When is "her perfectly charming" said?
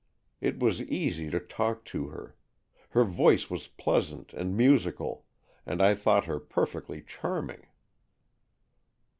6.25-7.67